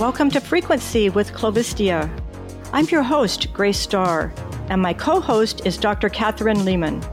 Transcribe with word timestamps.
Welcome 0.00 0.30
to 0.30 0.40
Frequency 0.40 1.10
with 1.10 1.34
Clovistia. 1.34 2.08
I'm 2.72 2.86
your 2.86 3.02
host, 3.02 3.52
Grace 3.52 3.78
Star, 3.78 4.32
and 4.70 4.80
my 4.80 4.94
co 4.94 5.20
host 5.20 5.66
is 5.66 5.76
Dr. 5.76 6.08
Kathryn 6.08 6.64
Leeman. 6.64 7.04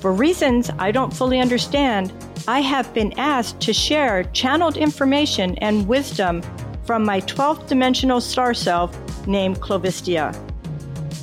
For 0.00 0.12
reasons 0.12 0.70
I 0.78 0.92
don't 0.92 1.12
fully 1.12 1.40
understand, 1.40 2.12
I 2.46 2.60
have 2.60 2.94
been 2.94 3.12
asked 3.18 3.60
to 3.62 3.72
share 3.72 4.22
channeled 4.32 4.76
information 4.76 5.56
and 5.56 5.88
wisdom 5.88 6.42
from 6.84 7.04
my 7.04 7.22
12th 7.22 7.66
dimensional 7.66 8.20
star 8.20 8.54
self 8.54 8.96
named 9.26 9.58
Clovistia. 9.60 10.32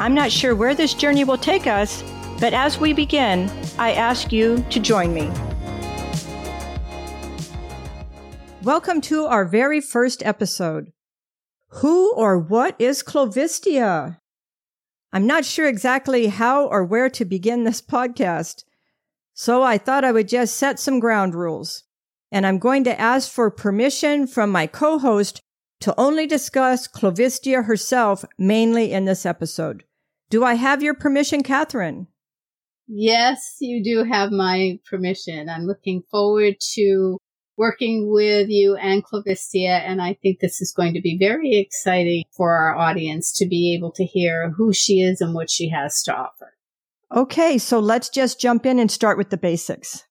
I'm 0.01 0.13
not 0.13 0.33
sure 0.33 0.53
where 0.53 0.75
this 0.75 0.93
journey 0.93 1.23
will 1.23 1.37
take 1.37 1.65
us, 1.65 2.03
but 2.41 2.53
as 2.53 2.77
we 2.77 2.91
begin, 2.91 3.49
I 3.79 3.93
ask 3.93 4.33
you 4.33 4.57
to 4.69 4.81
join 4.81 5.13
me. 5.13 5.31
Welcome 8.63 9.01
to 9.01 9.25
our 9.25 9.43
very 9.43 9.81
first 9.81 10.25
episode. 10.25 10.93
Who 11.81 12.13
or 12.13 12.39
what 12.39 12.79
is 12.79 13.03
Clovistia? 13.03 14.19
I'm 15.11 15.27
not 15.27 15.43
sure 15.43 15.67
exactly 15.67 16.27
how 16.27 16.67
or 16.67 16.85
where 16.85 17.09
to 17.09 17.25
begin 17.25 17.65
this 17.65 17.81
podcast, 17.81 18.63
so 19.33 19.63
I 19.63 19.77
thought 19.77 20.05
I 20.05 20.13
would 20.13 20.29
just 20.29 20.55
set 20.55 20.79
some 20.79 21.01
ground 21.01 21.35
rules. 21.35 21.83
And 22.31 22.47
I'm 22.47 22.57
going 22.57 22.85
to 22.85 22.97
ask 22.97 23.29
for 23.29 23.51
permission 23.51 24.27
from 24.27 24.49
my 24.49 24.65
co-host 24.65 25.41
to 25.81 25.93
only 25.99 26.25
discuss 26.25 26.87
Clovistia 26.87 27.65
herself 27.65 28.23
mainly 28.37 28.93
in 28.93 29.03
this 29.03 29.25
episode. 29.25 29.83
Do 30.29 30.45
I 30.45 30.53
have 30.53 30.81
your 30.81 30.93
permission, 30.93 31.43
Kathryn? 31.43 32.07
Yes, 32.87 33.57
you 33.59 33.83
do 33.83 34.09
have 34.09 34.31
my 34.31 34.79
permission. 34.89 35.49
I'm 35.49 35.65
looking 35.65 36.01
forward 36.09 36.55
to 36.75 37.17
working 37.63 38.11
with 38.11 38.49
you 38.49 38.75
and 38.75 39.05
Clovistia. 39.05 39.79
And 39.87 40.01
I 40.01 40.17
think 40.21 40.39
this 40.41 40.59
is 40.59 40.73
going 40.73 40.93
to 40.95 41.01
be 41.01 41.17
very 41.17 41.55
exciting 41.55 42.25
for 42.35 42.51
our 42.51 42.75
audience 42.75 43.31
to 43.37 43.45
be 43.47 43.73
able 43.73 43.91
to 43.93 44.03
hear 44.03 44.51
who 44.57 44.73
she 44.73 44.99
is 44.99 45.21
and 45.21 45.33
what 45.33 45.49
she 45.49 45.69
has 45.69 46.03
to 46.03 46.13
offer. 46.13 46.55
Okay, 47.15 47.57
so 47.57 47.79
let's 47.79 48.09
just 48.09 48.41
jump 48.41 48.65
in 48.65 48.79
and 48.79 48.91
start 48.91 49.17
with 49.17 49.29
the 49.29 49.37
basics. 49.37 50.03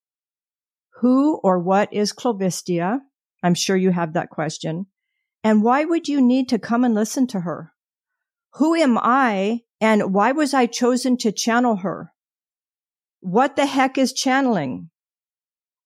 Who 1.03 1.41
or 1.45 1.59
what 1.59 1.93
is 1.93 2.15
Clovistia? 2.15 3.01
I'm 3.43 3.55
sure 3.55 3.77
you 3.77 3.91
have 3.91 4.15
that 4.15 4.31
question. 4.31 4.87
And 5.45 5.63
why 5.63 5.85
would 5.85 6.09
you 6.09 6.23
need 6.23 6.49
to 6.49 6.59
come 6.59 6.85
and 6.85 6.95
listen 6.95 7.27
to 7.29 7.41
her? 7.41 7.75
Who 8.55 8.75
am 8.75 8.97
I 8.97 9.61
and 9.79 10.15
why 10.15 10.33
was 10.33 10.55
I 10.55 10.65
chosen 10.65 11.19
to 11.19 11.33
channel 11.33 11.77
her? 11.77 12.13
What 13.21 13.57
the 13.57 13.67
heck 13.67 13.99
is 13.99 14.15
channeling? 14.15 14.89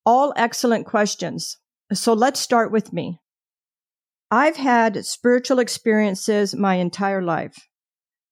All 0.05 0.33
excellent 0.37 0.87
questions. 0.87 1.59
So 1.93 2.13
let's 2.13 2.41
start 2.41 2.73
with 2.73 2.93
me. 2.93 3.21
I've 4.31 4.57
had 4.57 5.07
spiritual 5.07 5.61
experiences 5.61 6.55
my 6.55 6.77
entire 6.77 7.23
life. 7.23 7.57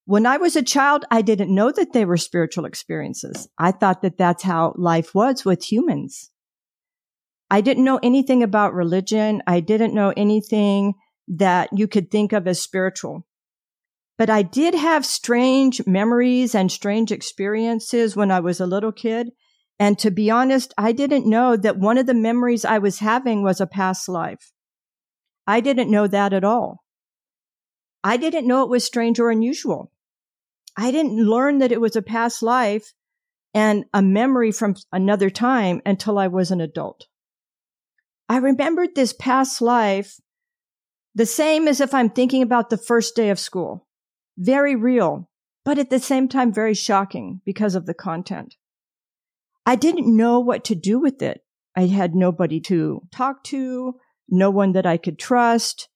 When 0.06 0.26
I 0.26 0.36
was 0.36 0.56
a 0.56 0.62
child, 0.62 1.04
I 1.10 1.22
didn't 1.22 1.54
know 1.54 1.70
that 1.70 1.92
they 1.92 2.04
were 2.04 2.16
spiritual 2.16 2.64
experiences. 2.64 3.48
I 3.58 3.70
thought 3.70 4.02
that 4.02 4.18
that's 4.18 4.42
how 4.42 4.74
life 4.76 5.14
was 5.14 5.44
with 5.44 5.70
humans. 5.70 6.30
I 7.50 7.60
didn't 7.60 7.84
know 7.84 8.00
anything 8.02 8.42
about 8.42 8.74
religion. 8.74 9.42
I 9.46 9.60
didn't 9.60 9.94
know 9.94 10.12
anything 10.16 10.94
that 11.28 11.70
you 11.72 11.86
could 11.86 12.10
think 12.10 12.32
of 12.32 12.46
as 12.48 12.60
spiritual. 12.60 13.26
But 14.18 14.30
I 14.30 14.42
did 14.42 14.74
have 14.74 15.06
strange 15.06 15.86
memories 15.86 16.54
and 16.54 16.70
strange 16.70 17.12
experiences 17.12 18.16
when 18.16 18.30
I 18.30 18.40
was 18.40 18.60
a 18.60 18.66
little 18.66 18.92
kid 18.92 19.30
and 19.78 19.98
to 19.98 20.10
be 20.10 20.30
honest, 20.30 20.72
I 20.78 20.92
didn't 20.92 21.26
know 21.26 21.56
that 21.56 21.78
one 21.78 21.98
of 21.98 22.06
the 22.06 22.14
memories 22.14 22.64
I 22.64 22.78
was 22.78 23.00
having 23.00 23.42
was 23.42 23.60
a 23.60 23.66
past 23.66 24.08
life. 24.08 24.52
I 25.46 25.60
didn't 25.60 25.90
know 25.90 26.06
that 26.06 26.32
at 26.32 26.44
all. 26.44 26.84
I 28.02 28.16
didn't 28.16 28.46
know 28.46 28.62
it 28.62 28.68
was 28.68 28.84
strange 28.84 29.18
or 29.18 29.30
unusual. 29.30 29.90
I 30.76 30.90
didn't 30.90 31.16
learn 31.16 31.58
that 31.58 31.72
it 31.72 31.80
was 31.80 31.96
a 31.96 32.02
past 32.02 32.42
life 32.42 32.92
and 33.52 33.84
a 33.94 34.02
memory 34.02 34.52
from 34.52 34.76
another 34.92 35.30
time 35.30 35.80
until 35.86 36.18
I 36.18 36.26
was 36.26 36.50
an 36.50 36.60
adult. 36.60 37.06
I 38.28 38.38
remembered 38.38 38.94
this 38.94 39.12
past 39.12 39.60
life 39.60 40.20
the 41.14 41.26
same 41.26 41.68
as 41.68 41.80
if 41.80 41.94
I'm 41.94 42.10
thinking 42.10 42.42
about 42.42 42.70
the 42.70 42.76
first 42.76 43.14
day 43.14 43.30
of 43.30 43.38
school. 43.38 43.86
Very 44.36 44.74
real, 44.74 45.28
but 45.64 45.78
at 45.78 45.90
the 45.90 46.00
same 46.00 46.28
time, 46.28 46.52
very 46.52 46.74
shocking 46.74 47.40
because 47.44 47.74
of 47.74 47.86
the 47.86 47.94
content. 47.94 48.56
I 49.66 49.76
didn't 49.76 50.14
know 50.14 50.40
what 50.40 50.64
to 50.64 50.74
do 50.74 50.98
with 50.98 51.22
it. 51.22 51.40
I 51.76 51.86
had 51.86 52.14
nobody 52.14 52.60
to 52.60 53.02
talk 53.12 53.42
to, 53.44 53.94
no 54.28 54.50
one 54.50 54.72
that 54.72 54.86
I 54.86 54.96
could 54.96 55.18
trust. 55.18 55.88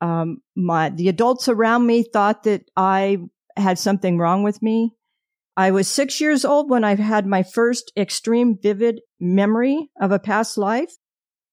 Um, 0.00 0.38
my, 0.56 0.90
the 0.90 1.08
adults 1.08 1.48
around 1.48 1.86
me 1.86 2.02
thought 2.02 2.44
that 2.44 2.62
I 2.76 3.18
had 3.56 3.78
something 3.78 4.18
wrong 4.18 4.42
with 4.42 4.62
me. 4.62 4.94
I 5.56 5.72
was 5.72 5.88
six 5.88 6.20
years 6.20 6.44
old 6.44 6.70
when 6.70 6.84
I 6.84 6.94
had 6.94 7.26
my 7.26 7.42
first 7.42 7.92
extreme 7.96 8.56
vivid 8.62 9.00
memory 9.18 9.90
of 10.00 10.12
a 10.12 10.18
past 10.18 10.56
life, 10.56 10.92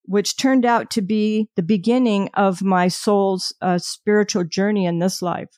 which 0.03 0.37
turned 0.37 0.65
out 0.65 0.89
to 0.91 1.01
be 1.01 1.49
the 1.55 1.63
beginning 1.63 2.29
of 2.33 2.61
my 2.61 2.87
soul's 2.87 3.53
uh, 3.61 3.79
spiritual 3.79 4.43
journey 4.43 4.85
in 4.85 4.99
this 4.99 5.21
life. 5.21 5.49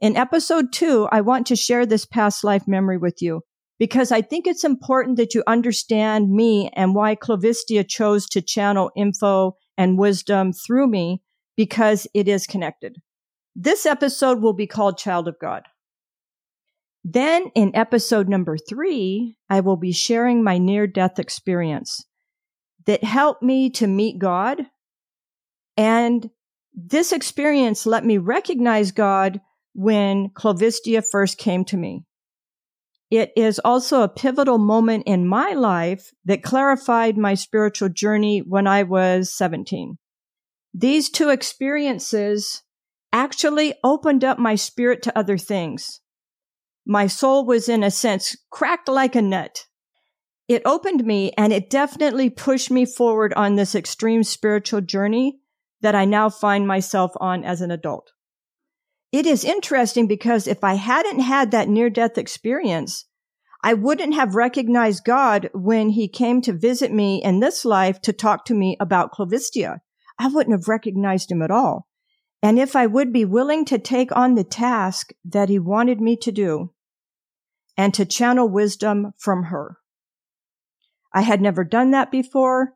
In 0.00 0.16
episode 0.16 0.72
two, 0.72 1.08
I 1.12 1.20
want 1.20 1.46
to 1.46 1.56
share 1.56 1.86
this 1.86 2.04
past 2.04 2.42
life 2.42 2.66
memory 2.66 2.98
with 2.98 3.22
you 3.22 3.42
because 3.78 4.12
I 4.12 4.22
think 4.22 4.46
it's 4.46 4.64
important 4.64 5.16
that 5.16 5.34
you 5.34 5.42
understand 5.46 6.30
me 6.30 6.70
and 6.74 6.94
why 6.94 7.16
Clovistia 7.16 7.88
chose 7.88 8.26
to 8.28 8.40
channel 8.40 8.90
info 8.96 9.56
and 9.76 9.98
wisdom 9.98 10.52
through 10.52 10.88
me 10.88 11.22
because 11.56 12.06
it 12.14 12.28
is 12.28 12.46
connected. 12.46 12.96
This 13.54 13.84
episode 13.84 14.40
will 14.40 14.52
be 14.52 14.66
called 14.66 14.98
Child 14.98 15.28
of 15.28 15.38
God. 15.40 15.62
Then 17.04 17.50
in 17.54 17.74
episode 17.74 18.28
number 18.28 18.56
three, 18.56 19.36
I 19.50 19.60
will 19.60 19.76
be 19.76 19.92
sharing 19.92 20.44
my 20.44 20.58
near 20.58 20.86
death 20.86 21.18
experience 21.18 22.04
that 22.86 23.04
helped 23.04 23.42
me 23.42 23.70
to 23.70 23.86
meet 23.86 24.18
God. 24.18 24.66
And 25.76 26.30
this 26.74 27.12
experience 27.12 27.86
let 27.86 28.04
me 28.04 28.18
recognize 28.18 28.92
God 28.92 29.40
when 29.74 30.28
Clovistia 30.30 31.02
first 31.10 31.38
came 31.38 31.64
to 31.66 31.76
me. 31.76 32.04
It 33.12 33.30
is 33.36 33.60
also 33.62 34.00
a 34.00 34.08
pivotal 34.08 34.56
moment 34.56 35.02
in 35.06 35.28
my 35.28 35.52
life 35.52 36.12
that 36.24 36.42
clarified 36.42 37.18
my 37.18 37.34
spiritual 37.34 37.90
journey 37.90 38.38
when 38.38 38.66
I 38.66 38.84
was 38.84 39.36
17. 39.36 39.98
These 40.72 41.10
two 41.10 41.28
experiences 41.28 42.62
actually 43.12 43.74
opened 43.84 44.24
up 44.24 44.38
my 44.38 44.54
spirit 44.54 45.02
to 45.02 45.18
other 45.18 45.36
things. 45.36 46.00
My 46.86 47.06
soul 47.06 47.44
was 47.44 47.68
in 47.68 47.84
a 47.84 47.90
sense 47.90 48.34
cracked 48.48 48.88
like 48.88 49.14
a 49.14 49.20
nut. 49.20 49.66
It 50.48 50.62
opened 50.64 51.04
me 51.04 51.32
and 51.36 51.52
it 51.52 51.68
definitely 51.68 52.30
pushed 52.30 52.70
me 52.70 52.86
forward 52.86 53.34
on 53.34 53.56
this 53.56 53.74
extreme 53.74 54.22
spiritual 54.22 54.80
journey 54.80 55.38
that 55.82 55.94
I 55.94 56.06
now 56.06 56.30
find 56.30 56.66
myself 56.66 57.12
on 57.20 57.44
as 57.44 57.60
an 57.60 57.70
adult 57.70 58.11
it 59.12 59.26
is 59.26 59.44
interesting 59.44 60.06
because 60.06 60.48
if 60.48 60.64
I 60.64 60.74
hadn't 60.74 61.20
had 61.20 61.50
that 61.50 61.68
near 61.68 61.90
death 61.90 62.16
experience, 62.16 63.04
I 63.62 63.74
wouldn't 63.74 64.14
have 64.14 64.34
recognized 64.34 65.04
God 65.04 65.50
when 65.52 65.90
he 65.90 66.08
came 66.08 66.40
to 66.42 66.52
visit 66.52 66.90
me 66.90 67.22
in 67.22 67.38
this 67.38 67.64
life 67.64 68.00
to 68.02 68.12
talk 68.12 68.44
to 68.46 68.54
me 68.54 68.76
about 68.80 69.12
Clovistia. 69.12 69.78
I 70.18 70.28
wouldn't 70.28 70.56
have 70.56 70.66
recognized 70.66 71.30
him 71.30 71.42
at 71.42 71.50
all. 71.50 71.86
And 72.42 72.58
if 72.58 72.74
I 72.74 72.86
would 72.86 73.12
be 73.12 73.24
willing 73.24 73.64
to 73.66 73.78
take 73.78 74.14
on 74.16 74.34
the 74.34 74.44
task 74.44 75.12
that 75.24 75.48
he 75.48 75.60
wanted 75.60 76.00
me 76.00 76.16
to 76.16 76.32
do 76.32 76.72
and 77.76 77.94
to 77.94 78.04
channel 78.04 78.48
wisdom 78.48 79.12
from 79.18 79.44
her. 79.44 79.76
I 81.14 81.20
had 81.20 81.40
never 81.40 81.62
done 81.62 81.92
that 81.92 82.10
before. 82.10 82.74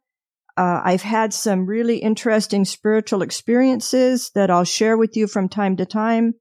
Uh, 0.57 0.81
I've 0.85 1.03
had 1.03 1.35
some 1.35 1.67
really 1.67 1.99
interesting 1.99 2.65
spiritual 2.65 3.23
experiences 3.23 4.31
that 4.35 4.51
I'll 4.51 4.65
share 4.65 4.97
with 4.97 5.17
you 5.17 5.27
from 5.27 5.49
time 5.49 5.77
to 5.77 5.87
time. 5.87 6.35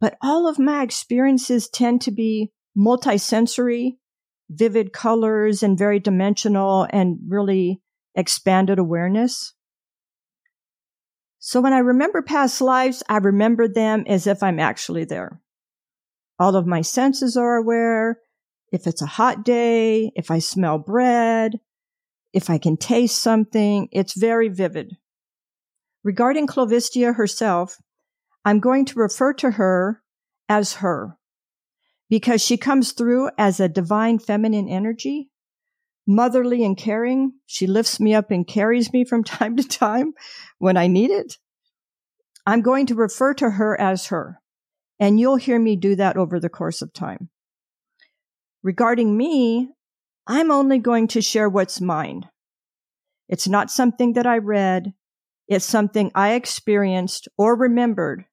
But 0.00 0.16
all 0.22 0.48
of 0.48 0.58
my 0.58 0.82
experiences 0.82 1.68
tend 1.68 2.02
to 2.02 2.10
be 2.10 2.52
multisensory, 2.76 3.98
vivid 4.50 4.92
colors 4.92 5.62
and 5.62 5.78
very 5.78 6.00
dimensional 6.00 6.86
and 6.90 7.18
really 7.28 7.80
expanded 8.14 8.78
awareness. 8.78 9.54
So 11.38 11.60
when 11.60 11.72
I 11.72 11.78
remember 11.78 12.22
past 12.22 12.60
lives, 12.60 13.04
I 13.08 13.18
remember 13.18 13.68
them 13.68 14.04
as 14.08 14.26
if 14.26 14.42
I'm 14.42 14.58
actually 14.58 15.04
there. 15.04 15.40
All 16.38 16.56
of 16.56 16.66
my 16.66 16.82
senses 16.82 17.36
are 17.36 17.54
aware. 17.54 18.18
If 18.72 18.86
it's 18.88 19.00
a 19.00 19.06
hot 19.06 19.44
day, 19.44 20.10
if 20.16 20.30
I 20.30 20.40
smell 20.40 20.78
bread, 20.78 21.60
if 22.32 22.50
I 22.50 22.58
can 22.58 22.76
taste 22.76 23.20
something, 23.20 23.88
it's 23.92 24.18
very 24.18 24.48
vivid. 24.48 24.96
Regarding 26.04 26.46
Clovistia 26.46 27.14
herself, 27.14 27.76
I'm 28.44 28.60
going 28.60 28.84
to 28.86 28.98
refer 28.98 29.32
to 29.34 29.52
her 29.52 30.02
as 30.48 30.74
her 30.74 31.16
because 32.08 32.42
she 32.42 32.56
comes 32.56 32.92
through 32.92 33.30
as 33.36 33.58
a 33.58 33.68
divine 33.68 34.18
feminine 34.18 34.68
energy 34.68 35.30
motherly 36.06 36.64
and 36.64 36.76
caring. 36.76 37.32
She 37.46 37.66
lifts 37.66 37.98
me 37.98 38.14
up 38.14 38.30
and 38.30 38.46
carries 38.46 38.92
me 38.92 39.04
from 39.04 39.24
time 39.24 39.56
to 39.56 39.66
time 39.66 40.12
when 40.58 40.76
I 40.76 40.86
need 40.86 41.10
it. 41.10 41.36
I'm 42.46 42.62
going 42.62 42.86
to 42.86 42.94
refer 42.94 43.34
to 43.34 43.50
her 43.50 43.78
as 43.80 44.06
her, 44.06 44.40
and 45.00 45.18
you'll 45.18 45.36
hear 45.36 45.58
me 45.58 45.74
do 45.74 45.96
that 45.96 46.16
over 46.16 46.38
the 46.38 46.48
course 46.48 46.80
of 46.80 46.92
time. 46.92 47.28
Regarding 48.62 49.16
me, 49.16 49.70
I'm 50.26 50.50
only 50.50 50.78
going 50.78 51.08
to 51.08 51.22
share 51.22 51.48
what's 51.48 51.80
mine. 51.80 52.28
It's 53.28 53.48
not 53.48 53.70
something 53.70 54.14
that 54.14 54.26
I 54.26 54.38
read. 54.38 54.94
It's 55.48 55.64
something 55.64 56.10
I 56.14 56.34
experienced 56.34 57.28
or 57.38 57.56
remembered. 57.56 58.24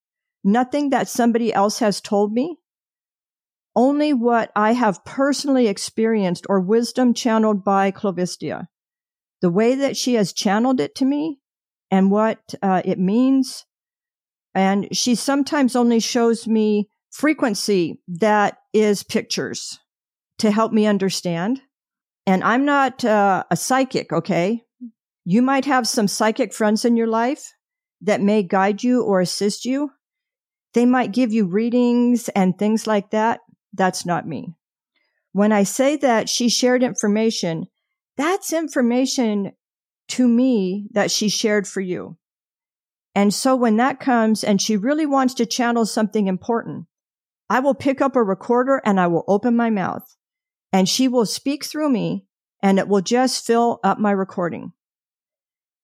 Nothing 0.44 0.90
that 0.90 1.07
somebody 1.07 1.54
else 1.54 1.80
has 1.80 2.01
told 2.01 2.34
me. 2.34 2.57
Only 3.75 4.13
what 4.13 4.51
I 4.56 4.74
have 4.74 5.06
personally 5.06 5.68
experienced 5.68 6.45
or 6.50 6.60
wisdom 6.60 7.13
channeled 7.13 7.63
by 7.63 7.92
Clovistia. 7.92 8.68
The 9.42 9.50
way 9.50 9.75
that 9.75 9.98
she 9.98 10.16
has 10.16 10.34
channeled 10.34 10.80
it 10.80 10.96
to 10.96 11.06
me 11.06 11.39
and 11.89 12.12
what 12.12 12.39
uh, 12.62 12.81
it 12.86 13.00
means. 13.00 13.66
And 14.56 14.96
she 14.96 15.16
sometimes 15.16 15.75
only 15.75 16.00
shows 16.00 16.48
me 16.48 16.89
frequency 17.12 18.01
that 18.07 18.57
is 18.74 19.04
pictures 19.04 19.80
to 20.39 20.51
help 20.51 20.72
me 20.72 20.86
understand. 20.86 21.62
And 22.25 22.44
I'm 22.44 22.66
not 22.66 23.04
uh, 23.04 23.44
a 23.52 23.56
psychic, 23.58 24.14
okay? 24.14 24.64
You 25.25 25.42
might 25.42 25.66
have 25.66 25.88
some 25.88 26.08
psychic 26.08 26.54
friends 26.54 26.86
in 26.86 26.96
your 26.96 27.08
life 27.08 27.54
that 28.02 28.22
may 28.22 28.44
guide 28.44 28.84
you 28.84 29.04
or 29.04 29.20
assist 29.20 29.66
you. 29.66 29.92
They 30.74 30.86
might 30.86 31.12
give 31.12 31.31
you 31.31 31.46
readings 31.46 32.30
and 32.30 32.58
things 32.58 32.88
like 32.88 33.12
that. 33.12 33.42
That's 33.74 34.06
not 34.06 34.28
me. 34.28 34.56
When 35.31 35.52
I 35.52 35.64
say 35.64 35.98
that 35.98 36.30
she 36.30 36.50
shared 36.50 36.84
information, 36.84 37.66
that's 38.18 38.54
information 38.54 39.54
to 40.10 40.28
me 40.28 40.88
that 40.92 41.12
she 41.12 41.30
shared 41.30 41.68
for 41.68 41.81
you. 41.81 42.18
And 43.16 43.34
so 43.34 43.56
when 43.56 43.78
that 43.78 44.00
comes 44.00 44.44
and 44.44 44.62
she 44.62 44.78
really 44.78 45.06
wants 45.06 45.34
to 45.36 45.46
channel 45.46 45.86
something 45.86 46.28
important, 46.28 46.88
I 47.50 47.60
will 47.60 47.75
pick 47.75 48.02
up 48.02 48.16
a 48.16 48.24
recorder 48.24 48.81
and 48.86 49.00
I 49.00 49.08
will 49.08 49.24
open 49.28 49.56
my 49.56 49.70
mouth 49.70 50.04
and 50.74 50.90
she 50.90 51.08
will 51.08 51.28
speak 51.28 51.64
through 51.64 51.90
me 51.90 52.25
and 52.62 52.80
it 52.80 52.88
will 52.88 53.02
just 53.02 53.46
fill 53.46 53.80
up 53.84 54.00
my 54.00 54.12
recording. 54.12 54.74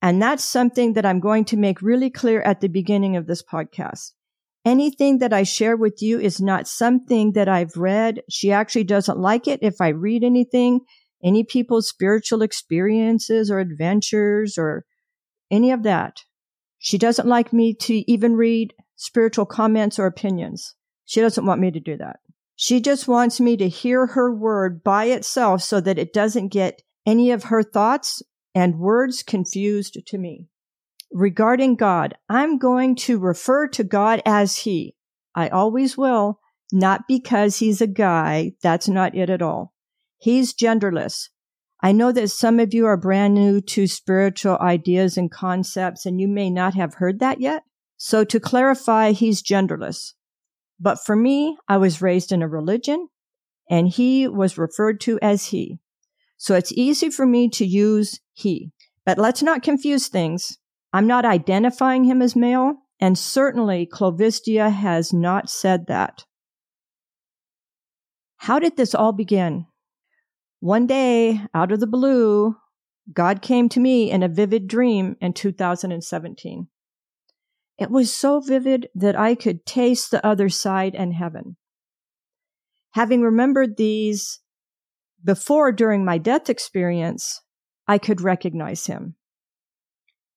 And 0.02 0.22
that's 0.22 0.44
something 0.44 0.94
that 0.94 1.06
I'm 1.06 1.20
going 1.20 1.46
to 1.46 1.58
make 1.58 1.82
really 1.82 2.10
clear 2.10 2.42
at 2.42 2.60
the 2.60 2.70
beginning 2.70 3.16
of 3.16 3.28
this 3.28 3.44
podcast. 3.44 4.14
Anything 4.66 5.20
that 5.20 5.32
I 5.32 5.44
share 5.44 5.78
with 5.78 6.02
you 6.02 6.20
is 6.20 6.42
not 6.42 6.68
something 6.68 7.34
that 7.34 7.48
I've 7.48 7.78
read. 7.78 8.22
She 8.30 8.52
actually 8.52 8.86
doesn't 8.86 9.20
like 9.20 9.48
it 9.48 9.60
if 9.62 9.76
I 9.80 9.90
read 9.90 10.24
anything, 10.24 10.82
any 11.24 11.44
people's 11.44 11.88
spiritual 11.88 12.42
experiences 12.42 13.52
or 13.52 13.60
adventures 13.60 14.58
or 14.58 14.86
any 15.52 15.72
of 15.72 15.84
that. 15.84 16.24
She 16.80 16.98
doesn't 16.98 17.28
like 17.28 17.54
me 17.54 17.74
to 17.82 18.10
even 18.12 18.36
read 18.36 18.74
spiritual 18.96 19.46
comments 19.46 20.00
or 20.00 20.08
opinions. 20.08 20.76
She 21.06 21.22
doesn't 21.22 21.46
want 21.46 21.62
me 21.62 21.72
to 21.72 21.80
do 21.80 21.98
that. 21.98 22.20
She 22.62 22.82
just 22.82 23.08
wants 23.08 23.40
me 23.40 23.56
to 23.56 23.70
hear 23.70 24.08
her 24.08 24.36
word 24.36 24.84
by 24.84 25.06
itself 25.06 25.62
so 25.62 25.80
that 25.80 25.98
it 25.98 26.12
doesn't 26.12 26.50
get 26.50 26.82
any 27.06 27.32
of 27.32 27.46
her 27.46 27.64
thoughts 27.64 28.22
and 28.54 28.80
words 28.80 29.24
confused 29.24 29.98
to 30.06 30.18
me. 30.18 30.50
Regarding 31.10 31.78
God, 31.78 32.16
I'm 32.28 32.58
going 32.58 32.98
to 32.98 33.18
refer 33.18 33.70
to 33.70 33.86
God 33.86 34.22
as 34.26 34.58
He. 34.58 34.98
I 35.34 35.48
always 35.48 35.98
will, 35.98 36.42
not 36.70 37.08
because 37.08 37.60
He's 37.60 37.80
a 37.80 37.88
guy. 37.88 38.52
That's 38.62 38.90
not 38.90 39.16
it 39.16 39.30
at 39.30 39.42
all. 39.42 39.74
He's 40.18 40.54
genderless. 40.54 41.30
I 41.82 41.94
know 41.94 42.12
that 42.12 42.28
some 42.28 42.60
of 42.60 42.74
you 42.74 42.86
are 42.88 42.98
brand 42.98 43.36
new 43.36 43.62
to 43.62 43.88
spiritual 43.88 44.58
ideas 44.58 45.16
and 45.16 45.32
concepts, 45.32 46.06
and 46.06 46.20
you 46.20 46.28
may 46.28 46.50
not 46.50 46.74
have 46.74 46.96
heard 46.96 47.20
that 47.20 47.40
yet. 47.40 47.64
So 47.96 48.26
to 48.26 48.38
clarify, 48.38 49.14
he's 49.14 49.42
genderless. 49.42 50.12
But 50.80 51.04
for 51.04 51.16
me, 51.16 51.58
I 51.68 51.78
was 51.78 52.02
raised 52.02 52.32
in 52.32 52.42
a 52.42 52.48
religion, 52.48 53.10
and 53.70 53.88
he 53.88 54.28
was 54.28 54.58
referred 54.58 55.02
to 55.02 55.20
as 55.22 55.48
he. 55.48 55.80
So 56.38 56.56
it's 56.56 56.72
easy 56.72 57.10
for 57.10 57.26
me 57.26 57.50
to 57.50 57.66
use 57.66 58.20
he. 58.34 58.72
But 59.06 59.18
let's 59.18 59.44
not 59.44 59.64
confuse 59.64 60.08
things. 60.08 60.58
I'm 60.94 61.08
not 61.08 61.26
identifying 61.26 62.06
him 62.06 62.22
as 62.22 62.36
male, 62.36 62.76
and 63.00 63.18
certainly 63.18 63.86
Clovistia 63.86 64.72
has 64.72 65.14
not 65.14 65.50
said 65.50 65.88
that. 65.88 66.26
How 68.38 68.60
did 68.60 68.78
this 68.78 68.96
all 68.96 69.12
begin? 69.12 69.66
One 70.62 70.88
day, 70.88 71.42
out 71.54 71.72
of 71.72 71.80
the 71.80 71.88
blue, 71.88 72.56
God 73.12 73.42
came 73.42 73.70
to 73.70 73.80
me 73.80 74.10
in 74.10 74.24
a 74.24 74.30
vivid 74.30 74.68
dream 74.68 75.18
in 75.20 75.34
2017. 75.34 76.68
It 77.80 77.90
was 77.90 78.14
so 78.14 78.42
vivid 78.42 78.90
that 78.94 79.18
I 79.18 79.36
could 79.36 79.66
taste 79.66 80.12
the 80.12 80.26
other 80.26 80.50
side 80.50 80.96
and 80.96 81.14
heaven. 81.14 81.56
Having 82.92 83.22
remembered 83.22 83.78
these 83.78 84.42
before, 85.24 85.72
during 85.72 86.04
my 86.04 86.18
death 86.18 86.50
experience, 86.50 87.42
I 87.88 87.98
could 87.98 88.22
recognize 88.22 88.88
him. 88.88 89.16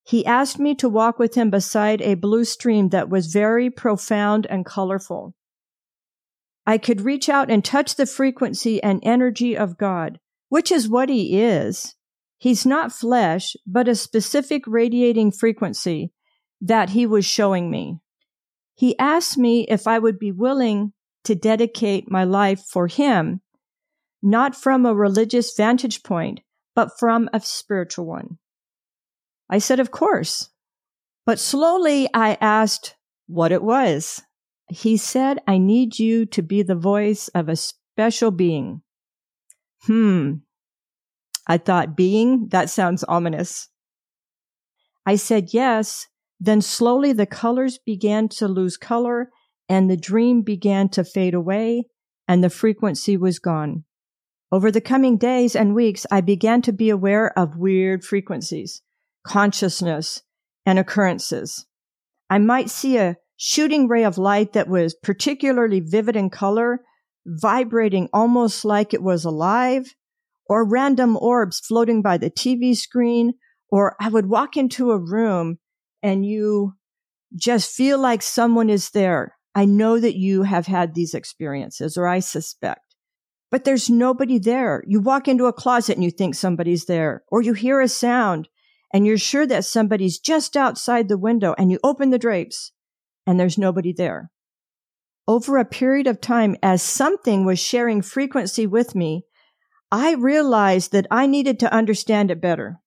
He 0.05 0.27
asked 0.27 0.59
me 0.59 0.75
to 0.77 0.89
walk 0.89 1.19
with 1.19 1.35
him 1.35 1.51
beside 1.51 2.03
a 2.03 2.15
blue 2.15 2.45
stream 2.45 2.89
that 2.89 3.09
was 3.09 3.33
very 3.33 3.71
profound 3.71 4.47
and 4.47 4.67
colorful. 4.67 5.35
I 6.67 6.79
could 6.79 7.01
reach 7.01 7.29
out 7.29 7.51
and 7.51 7.65
touch 7.65 7.97
the 7.97 8.07
frequency 8.07 8.83
and 8.83 9.01
energy 9.03 9.57
of 9.57 9.79
God, 9.79 10.19
which 10.49 10.71
is 10.73 10.89
what 10.89 11.09
he 11.09 11.41
is. 11.41 11.95
He's 12.39 12.67
not 12.67 12.93
flesh, 12.93 13.57
but 13.67 13.89
a 13.89 13.95
specific 13.95 14.65
radiating 14.67 15.31
frequency 15.31 16.13
that 16.63 16.91
he 16.91 17.05
was 17.05 17.27
showing 17.27 17.71
me. 17.71 17.99
He 18.75 18.99
asked 18.99 19.37
me 19.37 19.67
if 19.69 19.87
I 19.87 19.99
would 19.99 20.19
be 20.19 20.33
willing 20.33 20.95
to 21.25 21.35
dedicate 21.35 22.11
my 22.11 22.25
life 22.25 22.63
for 22.67 22.87
him 22.87 23.43
not 24.23 24.55
from 24.55 24.87
a 24.87 24.95
religious 24.95 25.55
vantage 25.57 26.03
point, 26.03 26.41
but 26.75 26.99
from 26.99 27.29
a 27.33 27.41
spiritual 27.41 28.07
one. 28.07 28.39
I 29.51 29.59
said, 29.59 29.81
of 29.81 29.91
course. 29.91 30.51
But 31.27 31.39
slowly 31.39 32.09
I 32.15 32.39
asked 32.41 32.97
what 33.27 33.53
it 33.53 33.63
was. 33.63 34.23
He 34.69 34.97
said, 34.97 35.41
I 35.47 35.59
need 35.59 35.99
you 35.99 36.25
to 36.27 36.43
be 36.43 36.63
the 36.63 36.77
voice 36.77 37.29
of 37.29 37.49
a 37.49 37.57
special 37.57 38.31
being. 38.31 38.83
Hmm. 39.83 40.35
I 41.47 41.59
thought 41.59 41.97
being, 41.97 42.49
that 42.49 42.71
sounds 42.71 43.05
ominous. 43.05 43.69
I 45.05 45.17
said 45.17 45.53
yes. 45.53 46.07
Then 46.45 46.61
slowly 46.61 47.13
the 47.13 47.25
colors 47.25 47.79
began 47.79 48.29
to 48.31 48.49
lose 48.49 48.77
color 48.77 49.31
and 49.69 49.89
the 49.89 49.97
dream 49.97 50.43
began 50.43 50.89
to 50.89 51.05
fade 51.05 51.35
away 51.35 51.85
and 52.27 52.43
the 52.43 52.51
frequency 52.51 53.17
was 53.17 53.39
gone. 53.39 53.85
Over 54.51 54.73
the 54.73 54.81
coming 54.81 55.19
days 55.19 55.55
and 55.55 55.73
weeks, 55.73 56.05
I 56.11 56.21
began 56.21 56.61
to 56.63 56.73
be 56.73 56.91
aware 56.91 57.33
of 57.39 57.59
weird 57.59 58.05
frequencies, 58.05 58.83
consciousness, 59.25 60.23
and 60.67 60.81
occurrences. 60.81 61.65
I 62.29 62.39
might 62.39 62.71
see 62.71 62.97
a 62.97 63.19
shooting 63.37 63.87
ray 63.87 64.03
of 64.03 64.19
light 64.19 64.53
that 64.55 64.69
was 64.69 64.97
particularly 64.97 65.79
vivid 65.79 66.17
in 66.17 66.29
color, 66.29 66.81
vibrating 67.25 68.09
almost 68.13 68.65
like 68.65 68.93
it 68.93 69.03
was 69.03 69.25
alive, 69.25 69.95
or 70.47 70.69
random 70.69 71.17
orbs 71.19 71.61
floating 71.61 72.03
by 72.03 72.19
the 72.19 72.31
TV 72.31 72.77
screen, 72.77 73.35
or 73.71 73.95
I 74.01 74.09
would 74.09 74.27
walk 74.27 74.57
into 74.57 74.91
a 74.91 74.99
room 74.99 75.59
and 76.03 76.27
you 76.27 76.75
just 77.35 77.75
feel 77.75 77.99
like 77.99 78.23
someone 78.23 78.69
is 78.69 78.91
there. 78.91 79.37
I 79.55 79.65
know 79.65 79.99
that 80.01 80.17
you 80.17 80.43
have 80.43 80.67
had 80.67 80.95
these 80.95 81.15
experiences, 81.15 81.97
or 81.97 82.07
I 82.07 82.21
suspect 82.21 82.93
but 83.53 83.65
there's 83.65 83.91
nobody 83.91 84.39
there. 84.39 84.83
You 84.87 84.99
walk 85.01 85.29
into 85.29 85.45
a 85.45 85.53
closet 85.53 85.95
and 85.95 86.03
you 86.03 86.11
think 86.11 86.35
somebody's 86.35 86.87
there, 86.87 87.23
or 87.29 87.43
you 87.43 87.53
hear 87.53 87.83
a 87.83 87.87
sound 87.87 88.49
and 88.95 89.07
you're 89.07 89.19
sure 89.19 89.47
that 89.47 89.67
somebody's 89.67 90.19
just 90.19 90.57
outside 90.57 91.09
the 91.09 91.19
window 91.19 91.55
and 91.59 91.71
you 91.71 91.79
open 91.85 92.09
the 92.09 92.19
drapes 92.19 92.73
and 93.27 93.39
there's 93.39 93.59
nobody 93.59 93.93
there. 93.93 94.31
Over 95.29 95.59
a 95.59 95.67
period 95.67 96.07
of 96.07 96.21
time, 96.21 96.57
as 96.63 96.83
something 96.83 97.45
was 97.45 97.59
sharing 97.59 98.01
frequency 98.01 98.67
with 98.67 98.95
me, 98.95 99.27
I 99.91 100.15
realized 100.15 100.93
that 100.93 101.07
I 101.11 101.27
needed 101.27 101.61
to 101.61 101.73
understand 101.73 102.31
it 102.31 102.41
better. 102.41 102.81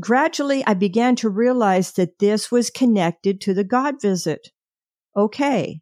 Gradually, 0.00 0.64
I 0.66 0.74
began 0.74 1.16
to 1.16 1.28
realize 1.28 1.92
that 1.92 2.18
this 2.18 2.50
was 2.52 2.70
connected 2.70 3.40
to 3.42 3.54
the 3.54 3.64
God 3.64 4.00
visit. 4.00 4.48
Okay, 5.16 5.80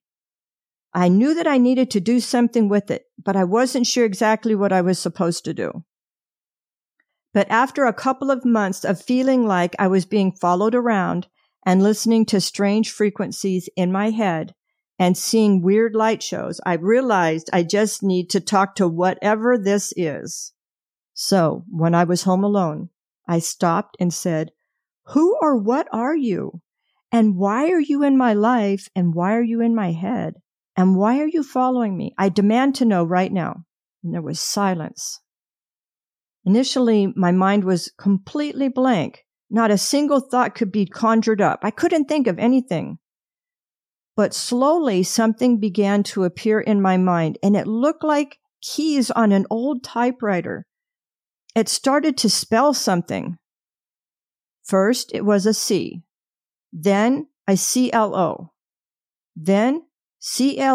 I 0.96 1.08
knew 1.08 1.34
that 1.34 1.46
I 1.46 1.58
needed 1.58 1.90
to 1.90 2.00
do 2.00 2.20
something 2.20 2.70
with 2.70 2.90
it, 2.90 3.04
but 3.22 3.36
I 3.36 3.44
wasn't 3.44 3.86
sure 3.86 4.06
exactly 4.06 4.54
what 4.54 4.72
I 4.72 4.80
was 4.80 4.98
supposed 4.98 5.44
to 5.44 5.52
do. 5.52 5.84
But 7.34 7.50
after 7.50 7.84
a 7.84 7.92
couple 7.92 8.30
of 8.30 8.46
months 8.46 8.82
of 8.82 9.02
feeling 9.02 9.46
like 9.46 9.76
I 9.78 9.88
was 9.88 10.06
being 10.06 10.32
followed 10.32 10.74
around 10.74 11.26
and 11.66 11.82
listening 11.82 12.24
to 12.26 12.40
strange 12.40 12.90
frequencies 12.90 13.68
in 13.76 13.92
my 13.92 14.08
head 14.08 14.54
and 14.98 15.18
seeing 15.18 15.60
weird 15.60 15.94
light 15.94 16.22
shows, 16.22 16.62
I 16.64 16.76
realized 16.76 17.50
I 17.52 17.62
just 17.62 18.02
need 18.02 18.30
to 18.30 18.40
talk 18.40 18.76
to 18.76 18.88
whatever 18.88 19.58
this 19.58 19.92
is. 19.98 20.54
So 21.12 21.64
when 21.68 21.94
I 21.94 22.04
was 22.04 22.22
home 22.22 22.42
alone, 22.42 22.88
I 23.28 23.38
stopped 23.38 23.96
and 23.98 24.12
said, 24.12 24.50
who 25.10 25.38
or 25.40 25.56
what 25.56 25.88
are 25.92 26.16
you? 26.16 26.60
And 27.12 27.36
why 27.36 27.70
are 27.70 27.80
you 27.80 28.02
in 28.02 28.16
my 28.16 28.34
life? 28.34 28.88
And 28.94 29.14
why 29.14 29.34
are 29.34 29.42
you 29.42 29.60
in 29.60 29.74
my 29.74 29.92
head? 29.92 30.34
And 30.76 30.96
why 30.96 31.20
are 31.20 31.28
you 31.28 31.42
following 31.42 31.96
me? 31.96 32.12
I 32.18 32.28
demand 32.28 32.74
to 32.76 32.84
know 32.84 33.04
right 33.04 33.32
now. 33.32 33.64
And 34.02 34.12
there 34.12 34.22
was 34.22 34.40
silence. 34.40 35.20
Initially, 36.44 37.12
my 37.16 37.32
mind 37.32 37.64
was 37.64 37.92
completely 37.98 38.68
blank. 38.68 39.24
Not 39.48 39.70
a 39.70 39.78
single 39.78 40.20
thought 40.20 40.54
could 40.54 40.72
be 40.72 40.86
conjured 40.86 41.40
up. 41.40 41.60
I 41.62 41.70
couldn't 41.70 42.06
think 42.06 42.26
of 42.26 42.38
anything. 42.38 42.98
But 44.16 44.34
slowly 44.34 45.02
something 45.02 45.60
began 45.60 46.02
to 46.04 46.24
appear 46.24 46.60
in 46.60 46.82
my 46.82 46.96
mind 46.96 47.38
and 47.42 47.56
it 47.56 47.66
looked 47.66 48.02
like 48.02 48.38
keys 48.60 49.10
on 49.10 49.30
an 49.30 49.46
old 49.50 49.84
typewriter. 49.84 50.66
It 51.56 51.68
started 51.70 52.18
to 52.18 52.28
spell 52.28 52.74
something. 52.74 53.38
First, 54.62 55.10
it 55.14 55.24
was 55.24 55.46
a 55.46 55.54
C, 55.54 56.02
then 56.70 57.28
a 57.48 57.56
CLO, 57.56 58.52
then 59.34 59.84
C-L-O-V-I-S-T, 60.18 60.68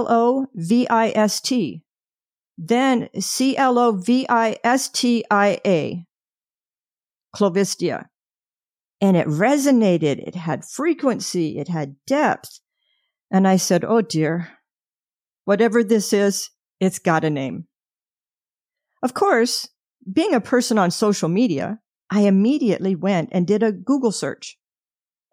then 2.58 3.10
C-L-O-V-I-S-T-I-A, 3.20 4.26
Clovistia. 7.36 8.06
And 9.00 9.18
it 9.18 9.28
resonated. 9.28 10.28
It 10.28 10.34
had 10.36 10.66
frequency. 10.66 11.60
It 11.60 11.68
had 11.68 11.96
depth. 12.08 12.60
And 13.30 13.48
I 13.48 13.58
said, 13.58 13.86
Oh 13.86 14.02
dear, 14.02 14.48
whatever 15.46 15.84
this 15.84 16.12
is, 16.12 16.50
it's 16.80 16.98
got 16.98 17.24
a 17.24 17.30
name. 17.30 17.68
Of 19.04 19.14
course, 19.14 19.70
being 20.12 20.34
a 20.34 20.42
person 20.42 20.78
on 20.78 20.92
social 20.92 21.30
media, 21.30 21.80
I 22.10 22.22
immediately 22.22 22.96
went 22.96 23.30
and 23.32 23.48
did 23.48 23.64
a 23.64 23.72
Google 23.72 24.12
search. 24.12 24.58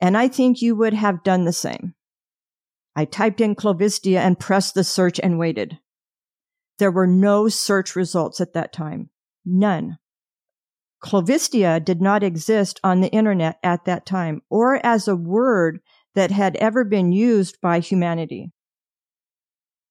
And 0.00 0.16
I 0.16 0.28
think 0.28 0.62
you 0.62 0.76
would 0.76 0.94
have 0.94 1.24
done 1.24 1.44
the 1.44 1.52
same. 1.52 1.94
I 2.94 3.04
typed 3.04 3.40
in 3.40 3.54
Clovistia 3.54 4.18
and 4.18 4.38
pressed 4.38 4.74
the 4.74 4.84
search 4.84 5.18
and 5.20 5.38
waited. 5.38 5.78
There 6.78 6.92
were 6.92 7.06
no 7.06 7.48
search 7.48 7.96
results 7.96 8.40
at 8.40 8.52
that 8.54 8.72
time. 8.72 9.10
None. 9.44 9.98
Clovistia 11.02 11.84
did 11.84 12.00
not 12.00 12.22
exist 12.22 12.80
on 12.82 13.00
the 13.00 13.10
internet 13.10 13.58
at 13.62 13.84
that 13.84 14.04
time 14.04 14.42
or 14.50 14.84
as 14.84 15.06
a 15.06 15.16
word 15.16 15.80
that 16.14 16.30
had 16.30 16.56
ever 16.56 16.84
been 16.84 17.12
used 17.12 17.60
by 17.60 17.78
humanity. 17.78 18.52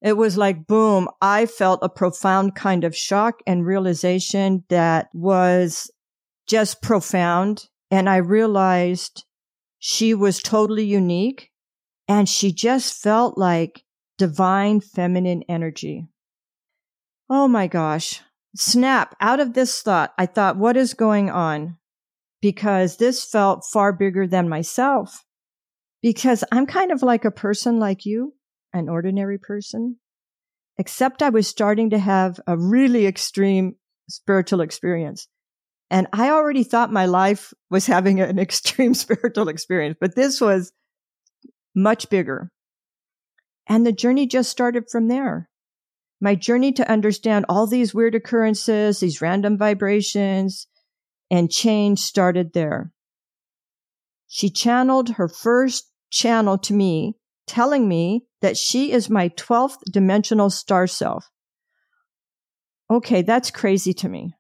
It 0.02 0.16
was 0.16 0.38
like, 0.38 0.68
boom, 0.68 1.10
I 1.22 1.46
felt 1.46 1.80
a 1.82 1.90
profound 1.90 2.56
kind 2.56 2.84
of 2.84 2.96
shock 2.96 3.42
and 3.48 3.66
realization 3.66 4.64
that 4.70 5.10
was 5.14 5.92
just 6.48 6.82
profound. 6.82 7.68
And 7.90 8.10
I 8.10 8.18
realized 8.18 9.26
she 9.80 10.14
was 10.14 10.40
totally 10.40 10.86
unique 10.86 11.52
and 12.08 12.30
she 12.30 12.52
just 12.52 13.02
felt 13.02 13.38
like 13.38 13.84
divine 14.18 14.82
feminine 14.82 15.44
energy. 15.50 16.08
Oh 17.30 17.48
my 17.48 17.68
gosh. 17.68 18.22
Snap 18.56 19.16
out 19.20 19.40
of 19.40 19.54
this 19.54 19.82
thought. 19.82 20.14
I 20.18 20.26
thought, 20.26 20.58
what 20.58 20.78
is 20.78 20.94
going 20.94 21.30
on? 21.30 21.78
Because 22.42 22.98
this 22.98 23.26
felt 23.26 23.66
far 23.66 23.94
bigger 23.94 24.28
than 24.28 24.48
myself. 24.48 25.26
Because 26.02 26.44
I'm 26.52 26.66
kind 26.66 26.92
of 26.92 27.04
like 27.04 27.26
a 27.26 27.32
person 27.32 27.80
like 27.80 28.06
you, 28.06 28.34
an 28.74 28.90
ordinary 28.90 29.38
person, 29.38 29.98
except 30.78 31.22
I 31.22 31.30
was 31.30 31.48
starting 31.48 31.92
to 31.92 32.00
have 32.00 32.40
a 32.48 32.58
really 32.58 33.06
extreme 33.06 33.76
spiritual 34.10 34.62
experience. 34.62 35.28
And 35.90 36.08
I 36.12 36.32
already 36.32 36.64
thought 36.64 36.92
my 36.92 37.06
life 37.06 37.54
was 37.70 37.86
having 37.86 38.20
an 38.20 38.40
extreme 38.48 38.94
spiritual 38.94 39.48
experience, 39.48 39.98
but 40.00 40.16
this 40.16 40.42
was 40.42 40.72
much 41.76 42.10
bigger. 42.10 42.52
And 43.68 43.86
the 43.86 43.92
journey 43.92 44.28
just 44.28 44.50
started 44.50 44.90
from 44.90 45.08
there. 45.08 45.50
My 46.20 46.36
journey 46.36 46.72
to 46.74 46.90
understand 46.90 47.46
all 47.48 47.68
these 47.68 47.94
weird 47.94 48.16
occurrences, 48.16 49.00
these 49.00 49.22
random 49.22 49.58
vibrations 49.58 50.68
and 51.30 51.52
change 51.52 52.00
started 52.00 52.54
there. 52.54 52.92
She 54.28 54.50
channeled 54.50 55.10
her 55.12 55.28
first 55.28 55.92
channel 56.10 56.58
to 56.60 56.74
me, 56.74 57.16
telling 57.46 57.88
me 57.88 58.26
that 58.42 58.58
she 58.58 58.92
is 58.92 59.10
my 59.10 59.30
12th 59.30 59.80
dimensional 59.92 60.50
star 60.50 60.88
self. 60.88 61.30
Okay, 62.90 63.22
that's 63.22 63.52
crazy 63.52 63.94
to 63.96 64.10
me. 64.10 64.34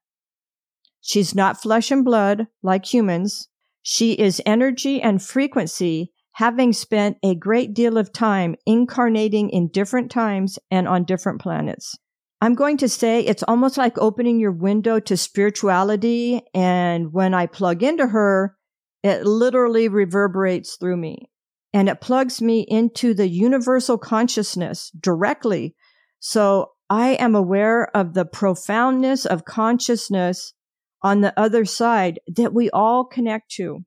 She's 1.01 1.36
not 1.36 1.62
flesh 1.62 1.92
and 1.92 2.04
blood 2.04 2.48
like 2.63 2.86
humans. 2.86 3.50
She 3.82 4.13
is 4.13 4.42
energy 4.46 5.01
and 5.01 5.22
frequency, 5.22 6.12
having 6.34 6.74
spent 6.74 7.18
a 7.24 7.36
great 7.36 7.74
deal 7.74 7.98
of 7.98 8.13
time 8.13 8.56
incarnating 8.66 9.50
in 9.50 9.70
different 9.70 10.12
times 10.12 10.60
and 10.70 10.88
on 10.88 11.04
different 11.04 11.42
planets. 11.42 11.98
I'm 12.39 12.54
going 12.54 12.77
to 12.77 12.89
say 12.89 13.22
it's 13.22 13.44
almost 13.44 13.77
like 13.77 13.98
opening 13.98 14.39
your 14.39 14.51
window 14.51 15.00
to 15.00 15.18
spirituality. 15.18 16.42
And 16.54 17.12
when 17.12 17.34
I 17.34 17.48
plug 17.48 17.82
into 17.82 18.08
her, 18.08 18.56
it 19.01 19.25
literally 19.25 19.88
reverberates 19.88 20.75
through 20.75 20.98
me 20.98 21.30
and 21.74 21.90
it 21.90 22.02
plugs 22.02 22.42
me 22.42 22.62
into 22.62 23.14
the 23.14 23.28
universal 23.28 23.98
consciousness 23.98 24.92
directly. 25.00 25.76
So 26.20 26.72
I 26.90 27.10
am 27.12 27.36
aware 27.36 27.96
of 27.96 28.14
the 28.14 28.26
profoundness 28.26 29.26
of 29.26 29.46
consciousness 29.46 30.54
on 31.02 31.22
the 31.22 31.38
other 31.40 31.66
side 31.66 32.20
that 32.28 32.54
we 32.54 32.70
all 32.72 33.06
connect 33.06 33.52
to. 33.52 33.84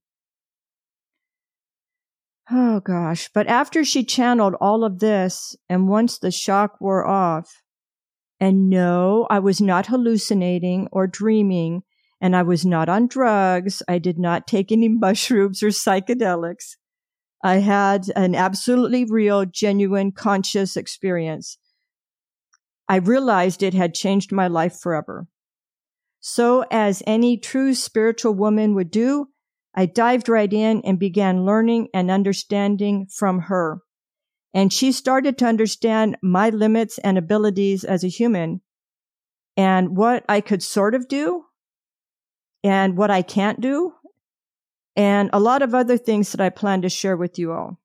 Oh 2.51 2.81
gosh. 2.81 3.31
But 3.33 3.47
after 3.47 3.85
she 3.85 4.05
channeled 4.05 4.55
all 4.61 4.85
of 4.85 4.99
this 4.99 5.57
and 5.69 5.89
once 5.89 6.19
the 6.19 6.31
shock 6.31 6.81
wore 6.81 7.07
off, 7.07 7.63
and 8.41 8.69
no, 8.69 9.27
I 9.31 9.39
was 9.39 9.61
not 9.61 9.87
hallucinating 9.87 10.89
or 10.91 11.07
dreaming 11.07 11.83
and 12.21 12.35
I 12.35 12.43
was 12.43 12.67
not 12.67 12.89
on 12.89 13.07
drugs. 13.07 13.83
I 13.89 13.99
did 13.99 14.19
not 14.19 14.47
take 14.47 14.73
any 14.73 14.89
mushrooms 14.89 15.63
or 15.63 15.69
psychedelics. 15.69 16.77
I 17.43 17.57
had 17.57 18.07
an 18.17 18.35
absolutely 18.35 19.05
real, 19.05 19.47
genuine, 19.47 20.13
conscious 20.13 20.77
experience. 20.77 21.59
I 22.89 22.97
realized 22.97 23.63
it 23.63 23.75
had 23.75 23.95
changed 23.95 24.33
my 24.33 24.47
life 24.47 24.79
forever. 24.79 25.27
So 26.21 26.65
as 26.71 27.03
any 27.07 27.39
true 27.39 27.75
spiritual 27.75 28.35
woman 28.35 28.75
would 28.75 28.91
do, 28.91 29.29
I 29.75 29.87
dived 29.87 30.29
right 30.29 30.53
in 30.53 30.83
and 30.83 30.99
began 30.99 31.47
learning 31.47 31.89
and 31.95 32.11
understanding 32.11 33.07
from 33.07 33.43
her. 33.43 33.81
And 34.53 34.73
she 34.73 34.93
started 34.93 35.39
to 35.39 35.47
understand 35.47 36.19
my 36.23 36.51
limits 36.51 36.99
and 36.99 37.17
abilities 37.17 37.85
as 37.85 38.03
a 38.03 38.09
human 38.09 38.61
and 39.57 39.97
what 39.97 40.25
I 40.29 40.41
could 40.41 40.63
sort 40.63 40.95
of 40.95 41.09
do 41.09 41.45
and 42.65 42.97
what 42.97 43.11
I 43.11 43.23
can't 43.23 43.61
do 43.61 43.95
and 44.97 45.31
a 45.33 45.41
lot 45.41 45.63
of 45.63 45.75
other 45.75 45.97
things 45.97 46.33
that 46.33 46.41
I 46.41 46.51
plan 46.51 46.83
to 46.83 46.89
share 46.89 47.17
with 47.17 47.39
you 47.39 47.53
all. 47.53 47.79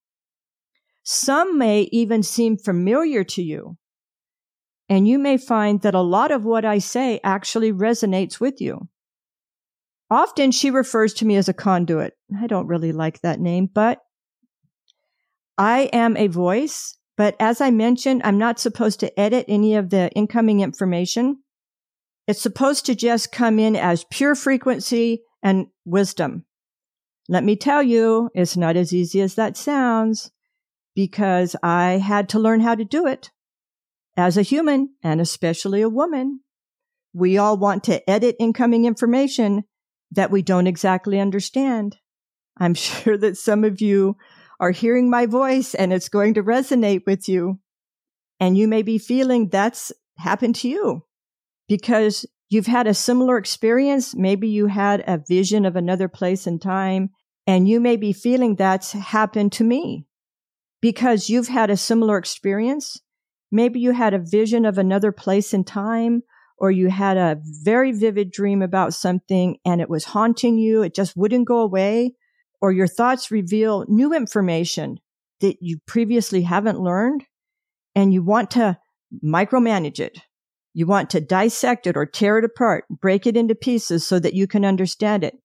Some 1.04 1.58
may 1.58 1.82
even 1.92 2.24
seem 2.24 2.58
familiar 2.58 3.24
to 3.24 3.44
you. 3.44 3.78
And 4.90 5.08
you 5.08 5.20
may 5.20 5.38
find 5.38 5.82
that 5.82 5.96
a 5.96 6.02
lot 6.02 6.32
of 6.32 6.46
what 6.46 6.66
I 6.66 6.80
say 6.80 7.20
actually 7.24 7.72
resonates 7.72 8.40
with 8.40 8.62
you. 8.62 8.88
Often 10.10 10.52
she 10.52 10.70
refers 10.70 11.14
to 11.16 11.26
me 11.26 11.36
as 11.36 11.50
a 11.50 11.54
conduit. 11.54 12.14
I 12.40 12.48
don't 12.48 12.68
really 12.68 12.92
like 12.92 13.22
that 13.22 13.40
name, 13.40 13.68
but 13.72 14.00
I 15.58 15.90
am 15.94 16.16
a 16.18 16.28
voice. 16.28 16.98
But 17.18 17.36
as 17.40 17.62
I 17.62 17.72
mentioned, 17.72 18.22
I'm 18.24 18.38
not 18.38 18.60
supposed 18.60 19.00
to 19.00 19.20
edit 19.20 19.46
any 19.48 19.76
of 19.76 19.90
the 19.90 20.12
incoming 20.12 20.60
information. 20.60 21.42
It's 22.28 22.42
supposed 22.42 22.86
to 22.88 22.96
just 22.96 23.32
come 23.32 23.58
in 23.58 23.76
as 23.76 24.06
pure 24.12 24.36
frequency 24.36 25.24
and 25.42 25.68
wisdom. 25.86 26.46
Let 27.28 27.44
me 27.44 27.56
tell 27.56 27.82
you, 27.82 28.30
it's 28.36 28.56
not 28.56 28.76
as 28.76 28.94
easy 28.94 29.22
as 29.22 29.36
that 29.36 29.58
sounds 29.58 30.32
because 30.96 31.56
I 31.64 31.94
had 31.94 32.30
to 32.30 32.40
learn 32.40 32.62
how 32.62 32.76
to 32.76 32.86
do 32.86 33.08
it 33.08 33.32
as 34.16 34.38
a 34.38 34.44
human 34.44 34.96
and 35.04 35.20
especially 35.20 35.82
a 35.82 35.90
woman. 35.90 36.42
We 37.14 37.38
all 37.38 37.58
want 37.58 37.84
to 37.86 38.08
edit 38.10 38.36
incoming 38.40 38.86
information 38.86 39.64
that 40.12 40.32
we 40.32 40.42
don't 40.42 40.68
exactly 40.68 41.20
understand. 41.20 41.98
I'm 42.58 42.74
sure 42.76 43.18
that 43.18 43.38
some 43.38 43.64
of 43.64 43.82
you 43.82 44.18
are 44.60 44.72
hearing 44.72 45.10
my 45.10 45.26
voice 45.26 45.76
and 45.76 45.92
it's 45.92 46.10
going 46.10 46.36
to 46.36 46.44
resonate 46.44 47.06
with 47.06 47.28
you. 47.28 47.60
And 48.40 48.58
you 48.58 48.68
may 48.68 48.82
be 48.82 48.98
feeling 48.98 49.50
that's 49.50 49.92
happened 50.18 50.56
to 50.56 50.70
you 50.70 51.04
because 51.68 52.26
you've 52.50 52.68
had 52.68 52.88
a 52.88 52.94
similar 52.94 53.38
experience. 53.38 54.16
Maybe 54.16 54.48
you 54.48 54.68
had 54.68 55.04
a 55.08 55.22
vision 55.28 55.66
of 55.66 55.76
another 55.76 56.08
place 56.08 56.48
and 56.48 56.62
time, 56.62 57.10
and 57.48 57.68
you 57.68 57.80
may 57.80 57.96
be 57.96 58.14
feeling 58.14 58.56
that's 58.56 58.92
happened 58.92 59.52
to 59.54 59.64
me 59.64 60.06
because 60.82 61.30
you've 61.30 61.48
had 61.48 61.70
a 61.70 61.78
similar 61.78 62.18
experience. 62.18 63.02
Maybe 63.52 63.80
you 63.80 63.92
had 63.92 64.14
a 64.14 64.20
vision 64.20 64.66
of 64.66 64.78
another 64.78 65.12
place 65.12 65.54
and 65.54 65.66
time, 65.66 66.24
or 66.58 66.72
you 66.72 66.90
had 66.90 67.18
a 67.18 67.38
very 67.64 67.92
vivid 67.92 68.32
dream 68.32 68.62
about 68.62 68.94
something 68.94 69.58
and 69.66 69.82
it 69.82 69.90
was 69.90 70.06
haunting 70.06 70.58
you. 70.58 70.84
It 70.84 70.96
just 70.96 71.16
wouldn't 71.16 71.48
go 71.48 71.60
away 71.60 72.16
or 72.62 72.72
your 72.72 72.88
thoughts 72.88 73.32
reveal 73.32 73.86
new 73.88 74.14
information 74.14 75.00
that 75.42 75.58
you 75.62 75.78
previously 75.86 76.42
haven't 76.44 76.80
learned 76.80 77.24
and 77.94 78.14
you 78.14 78.24
want 78.24 78.52
to 78.52 78.78
micromanage 79.24 80.00
it. 80.00 80.20
You 80.78 80.86
want 80.86 81.10
to 81.12 81.22
dissect 81.22 81.88
it 81.88 81.96
or 81.96 82.06
tear 82.06 82.38
it 82.38 82.44
apart, 82.44 82.84
break 82.90 83.26
it 83.26 83.38
into 83.38 83.56
pieces 83.56 84.06
so 84.06 84.20
that 84.20 84.34
you 84.34 84.46
can 84.46 84.66
understand 84.66 85.24
it. 85.24 85.36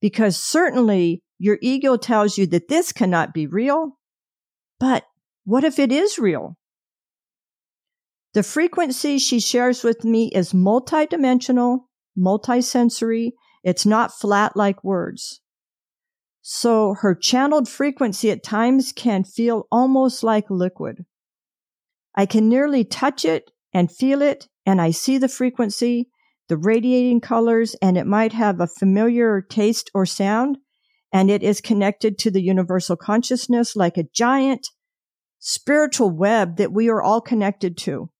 Because 0.00 0.36
certainly 0.36 1.22
your 1.40 1.58
ego 1.60 1.96
tells 1.96 2.38
you 2.38 2.46
that 2.46 2.68
this 2.68 2.92
cannot 2.92 3.34
be 3.34 3.48
real. 3.48 3.98
But 4.78 5.06
what 5.42 5.64
if 5.64 5.80
it 5.80 5.90
is 5.90 6.20
real? 6.20 6.56
The 8.32 8.44
frequency 8.44 9.18
she 9.18 9.40
shares 9.40 9.82
with 9.82 10.04
me 10.04 10.28
is 10.28 10.52
multidimensional, 10.52 11.80
multisensory. 12.16 13.32
It's 13.64 13.84
not 13.84 14.12
flat 14.12 14.56
like 14.56 14.84
words. 14.84 15.40
So 16.42 16.94
her 17.00 17.16
channeled 17.16 17.68
frequency 17.68 18.30
at 18.30 18.44
times 18.44 18.92
can 18.92 19.24
feel 19.24 19.66
almost 19.72 20.22
like 20.22 20.48
liquid. 20.48 21.06
I 22.14 22.24
can 22.24 22.48
nearly 22.48 22.84
touch 22.84 23.24
it 23.24 23.50
and 23.72 23.90
feel 23.90 24.22
it, 24.22 24.46
and 24.66 24.80
I 24.80 24.90
see 24.90 25.18
the 25.18 25.28
frequency, 25.28 26.08
the 26.48 26.56
radiating 26.56 27.20
colors, 27.20 27.76
and 27.80 27.96
it 27.96 28.06
might 28.06 28.32
have 28.32 28.60
a 28.60 28.66
familiar 28.66 29.40
taste 29.40 29.90
or 29.94 30.04
sound, 30.06 30.58
and 31.12 31.30
it 31.30 31.42
is 31.42 31.60
connected 31.60 32.18
to 32.18 32.30
the 32.30 32.42
universal 32.42 32.96
consciousness 32.96 33.76
like 33.76 33.96
a 33.96 34.08
giant 34.12 34.68
spiritual 35.38 36.10
web 36.10 36.56
that 36.56 36.72
we 36.72 36.88
are 36.88 37.02
all 37.02 37.20
connected 37.20 37.76
to. 37.78 38.10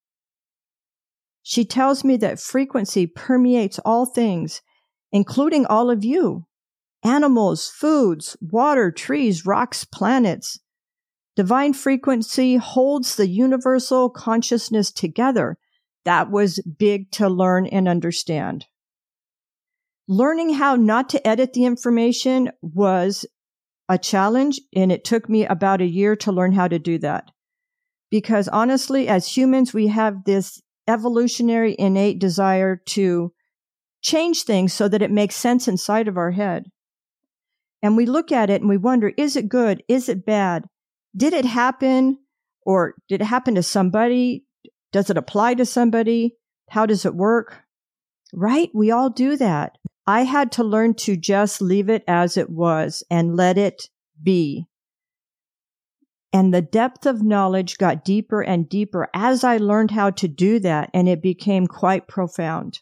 She 1.42 1.64
tells 1.64 2.04
me 2.04 2.16
that 2.18 2.40
frequency 2.40 3.06
permeates 3.06 3.78
all 3.84 4.06
things, 4.06 4.60
including 5.12 5.66
all 5.66 5.90
of 5.90 6.04
you. 6.04 6.46
Animals, 7.02 7.68
foods, 7.68 8.36
water, 8.40 8.90
trees, 8.90 9.46
rocks, 9.46 9.84
planets. 9.84 10.58
Divine 11.36 11.72
frequency 11.72 12.56
holds 12.56 13.16
the 13.16 13.26
universal 13.26 14.10
consciousness 14.10 14.92
together. 14.92 15.56
That 16.04 16.30
was 16.30 16.60
big 16.60 17.10
to 17.12 17.28
learn 17.28 17.66
and 17.66 17.88
understand. 17.88 18.66
Learning 20.08 20.54
how 20.54 20.76
not 20.76 21.08
to 21.10 21.26
edit 21.26 21.52
the 21.52 21.64
information 21.64 22.50
was 22.62 23.26
a 23.88 23.98
challenge, 23.98 24.60
and 24.74 24.90
it 24.90 25.04
took 25.04 25.28
me 25.28 25.44
about 25.46 25.80
a 25.80 25.86
year 25.86 26.16
to 26.16 26.32
learn 26.32 26.52
how 26.52 26.68
to 26.68 26.78
do 26.78 26.98
that. 26.98 27.30
Because 28.10 28.48
honestly, 28.48 29.08
as 29.08 29.36
humans, 29.36 29.74
we 29.74 29.88
have 29.88 30.24
this 30.24 30.60
evolutionary 30.88 31.76
innate 31.78 32.18
desire 32.18 32.80
to 32.86 33.32
change 34.02 34.42
things 34.42 34.72
so 34.72 34.88
that 34.88 35.02
it 35.02 35.10
makes 35.10 35.36
sense 35.36 35.68
inside 35.68 36.08
of 36.08 36.16
our 36.16 36.30
head. 36.30 36.64
And 37.82 37.96
we 37.96 38.06
look 38.06 38.32
at 38.32 38.50
it 38.50 38.60
and 38.60 38.68
we 38.68 38.76
wonder, 38.76 39.12
is 39.16 39.36
it 39.36 39.48
good? 39.48 39.82
Is 39.88 40.08
it 40.08 40.26
bad? 40.26 40.64
Did 41.16 41.32
it 41.32 41.44
happen? 41.44 42.18
Or 42.66 42.94
did 43.08 43.20
it 43.20 43.26
happen 43.26 43.54
to 43.54 43.62
somebody? 43.62 44.44
Does 44.92 45.10
it 45.10 45.16
apply 45.16 45.54
to 45.54 45.64
somebody? 45.64 46.36
How 46.70 46.86
does 46.86 47.04
it 47.04 47.14
work? 47.14 47.62
Right? 48.32 48.70
We 48.74 48.90
all 48.90 49.10
do 49.10 49.36
that. 49.36 49.76
I 50.06 50.22
had 50.22 50.52
to 50.52 50.64
learn 50.64 50.94
to 50.94 51.16
just 51.16 51.60
leave 51.60 51.88
it 51.88 52.02
as 52.08 52.36
it 52.36 52.50
was 52.50 53.02
and 53.10 53.36
let 53.36 53.58
it 53.58 53.88
be. 54.22 54.66
And 56.32 56.54
the 56.54 56.62
depth 56.62 57.06
of 57.06 57.22
knowledge 57.22 57.76
got 57.78 58.04
deeper 58.04 58.40
and 58.40 58.68
deeper 58.68 59.08
as 59.14 59.42
I 59.42 59.56
learned 59.56 59.90
how 59.90 60.10
to 60.10 60.28
do 60.28 60.60
that, 60.60 60.90
and 60.94 61.08
it 61.08 61.22
became 61.22 61.66
quite 61.66 62.06
profound. 62.06 62.80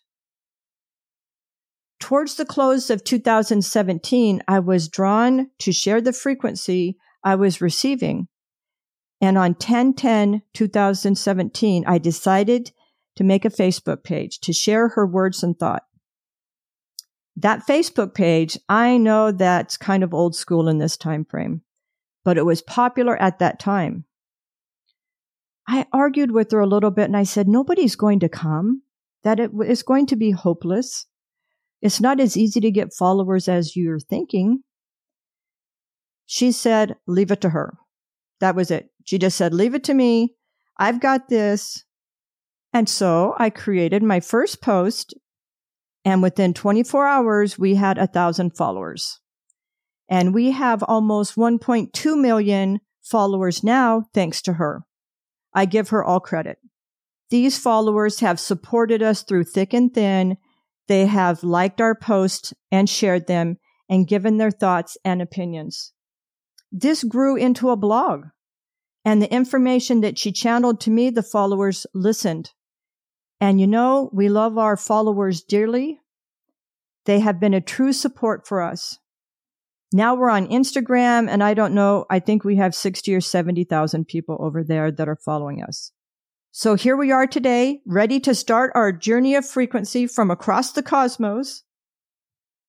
Towards 1.98 2.36
the 2.36 2.44
close 2.44 2.90
of 2.90 3.04
2017, 3.04 4.42
I 4.46 4.58
was 4.60 4.88
drawn 4.88 5.50
to 5.60 5.72
share 5.72 6.00
the 6.00 6.12
frequency 6.12 6.96
I 7.24 7.34
was 7.34 7.60
receiving. 7.60 8.28
And 9.20 9.36
on 9.36 9.50
1010 9.52 10.43
2017, 10.52 11.84
I 11.86 11.99
decided 11.99 12.73
to 13.16 13.25
make 13.25 13.45
a 13.45 13.50
Facebook 13.50 14.04
page 14.04 14.38
to 14.40 14.52
share 14.52 14.88
her 14.90 15.06
words 15.06 15.43
and 15.43 15.58
thought. 15.58 15.84
That 17.36 17.66
Facebook 17.66 18.14
page, 18.14 18.58
I 18.69 18.97
know 18.97 19.32
that's 19.32 19.76
kind 19.76 20.02
of 20.02 20.14
old 20.14 20.34
school 20.34 20.69
in 20.69 20.78
this 20.78 20.97
time 20.97 21.25
frame 21.25 21.62
but 22.28 22.36
it 22.36 22.45
was 22.45 22.60
popular 22.60 23.16
at 23.16 23.38
that 23.38 23.58
time. 23.58 24.04
I 25.66 25.86
argued 25.95 26.30
with 26.30 26.50
her 26.50 26.60
a 26.60 26.66
little 26.66 26.90
bit 26.90 27.06
and 27.06 27.16
I 27.16 27.23
said, 27.23 27.49
nobody's 27.49 27.97
going 27.97 28.21
to 28.21 28.28
come, 28.28 28.82
that 29.25 29.40
it 29.40 29.50
is 29.66 29.82
going 29.82 30.04
to 30.08 30.16
be 30.16 30.32
hopeless. 30.32 31.06
It's 31.80 32.02
not 32.02 32.21
as 32.21 32.36
easy 32.36 32.60
to 32.60 32.71
get 32.71 32.93
followers 32.93 33.49
as 33.49 33.76
you're 33.76 33.99
thinking. 33.99 34.62
She 36.26 36.52
said, 36.52 36.97
leave 37.06 37.30
it 37.30 37.40
to 37.40 37.49
her. 37.49 37.78
That 38.40 38.54
was 38.54 38.71
it. 38.71 38.90
She 39.08 39.16
just 39.16 39.38
said, 39.38 39.54
leave 39.54 39.75
it 39.75 39.84
to 39.84 39.94
me. 39.94 40.34
I've 40.76 41.00
got 41.00 41.30
this. 41.30 41.82
And 42.75 42.86
so 42.86 43.34
I 43.38 43.49
created 43.49 44.02
my 44.02 44.21
first 44.21 44.60
post 44.60 45.14
and 46.04 46.23
within 46.23 46.52
24 46.52 47.06
hours, 47.06 47.58
we 47.58 47.76
had 47.76 47.97
a 47.97 48.06
thousand 48.06 48.54
followers. 48.54 49.18
And 50.10 50.34
we 50.34 50.50
have 50.50 50.82
almost 50.82 51.36
1.2 51.36 52.21
million 52.21 52.80
followers 53.02 53.64
now, 53.64 54.04
thanks 54.12 54.42
to 54.42 54.52
her. 54.52 54.82
I 55.54 55.64
give 55.64 55.88
her 55.88 56.04
all 56.04 56.21
credit. 56.21 56.58
These 57.30 57.56
followers 57.56 58.21
have 58.21 58.38
supported 58.38 59.02
us 59.02 59.23
through 59.23 59.44
thick 59.44 59.73
and 59.73 59.90
thin. 59.94 60.36
They 60.86 61.06
have 61.06 61.42
liked 61.42 61.80
our 61.80 61.94
posts 61.94 62.52
and 62.71 62.90
shared 62.90 63.26
them 63.26 63.56
and 63.88 64.06
given 64.06 64.36
their 64.36 64.50
thoughts 64.50 64.99
and 65.02 65.23
opinions. 65.23 65.94
This 66.71 67.04
grew 67.04 67.36
into 67.36 67.71
a 67.71 67.76
blog. 67.76 68.26
And 69.04 69.23
the 69.23 69.32
information 69.32 70.00
that 70.00 70.19
she 70.19 70.32
channeled 70.32 70.80
to 70.82 70.91
me, 70.91 71.11
the 71.11 71.23
followers 71.23 71.87
listened. 71.95 72.50
And 73.41 73.61
you 73.61 73.67
know, 73.67 74.11
we 74.13 74.28
love 74.28 74.58
our 74.58 74.76
followers 74.76 75.43
dearly. 75.43 76.00
They 77.04 77.21
have 77.21 77.41
been 77.41 77.54
a 77.54 77.61
true 77.61 77.93
support 77.93 78.47
for 78.47 78.61
us. 78.61 78.99
Now 79.93 80.15
we're 80.15 80.28
on 80.28 80.49
Instagram 80.49 81.28
and 81.28 81.43
I 81.43 81.54
don't 81.54 81.73
know, 81.73 82.04
I 82.11 82.19
think 82.19 82.45
we 82.45 82.56
have 82.56 82.75
60 82.75 83.15
or 83.15 83.23
70,000 83.23 84.06
people 84.06 84.37
over 84.41 84.63
there 84.63 84.91
that 84.91 85.08
are 85.08 85.17
following 85.17 85.63
us. 85.63 85.93
So 86.50 86.75
here 86.75 86.97
we 86.97 87.11
are 87.11 87.26
today, 87.26 87.80
ready 87.87 88.21
to 88.21 88.34
start 88.34 88.73
our 88.75 88.93
journey 88.93 89.34
of 89.34 89.47
frequency 89.47 90.06
from 90.06 90.30
across 90.30 90.73
the 90.73 90.82
cosmos. 90.82 91.63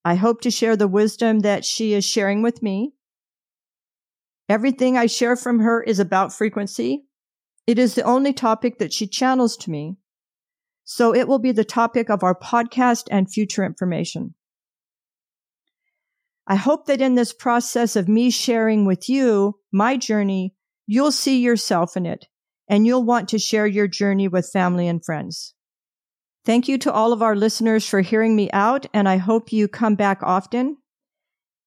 I 0.06 0.16
hope 0.16 0.42
to 0.42 0.52
share 0.52 0.78
the 0.78 0.88
wisdom 0.88 1.40
that 1.40 1.66
she 1.66 1.94
is 1.94 2.06
sharing 2.06 2.42
with 2.42 2.64
me. 2.64 2.94
Everything 4.50 4.98
I 4.98 5.06
share 5.06 5.36
from 5.36 5.60
her 5.60 5.82
is 5.82 6.00
about 6.00 6.34
frequency. 6.34 7.06
It 7.68 7.78
is 7.78 7.94
the 7.94 8.02
only 8.02 8.34
topic 8.34 8.80
that 8.80 8.92
she 8.92 9.08
channels 9.08 9.56
to 9.58 9.70
me. 9.70 9.98
So 10.84 11.14
it 11.14 11.28
will 11.28 11.38
be 11.38 11.52
the 11.52 11.64
topic 11.64 12.10
of 12.10 12.24
our 12.24 12.34
podcast 12.34 13.04
and 13.12 13.32
future 13.32 13.64
information. 13.64 14.34
I 16.48 16.56
hope 16.56 16.88
that 16.88 17.00
in 17.00 17.14
this 17.14 17.32
process 17.32 17.96
of 17.96 18.10
me 18.10 18.32
sharing 18.32 18.86
with 18.86 19.08
you 19.08 19.60
my 19.72 19.98
journey, 19.98 20.56
you'll 20.88 21.12
see 21.12 21.40
yourself 21.40 21.96
in 21.96 22.08
it 22.08 22.26
and 22.68 22.88
you'll 22.88 23.04
want 23.04 23.30
to 23.30 23.38
share 23.38 23.68
your 23.68 23.88
journey 23.88 24.28
with 24.28 24.50
family 24.52 24.88
and 24.88 25.06
friends. 25.06 25.54
Thank 26.46 26.68
you 26.68 26.80
to 26.80 26.92
all 26.92 27.14
of 27.14 27.22
our 27.22 27.36
listeners 27.36 27.88
for 27.88 28.02
hearing 28.02 28.36
me 28.36 28.50
out, 28.52 28.88
and 28.94 29.08
I 29.08 29.18
hope 29.18 29.52
you 29.52 29.68
come 29.68 29.94
back 29.94 30.24
often. 30.24 30.78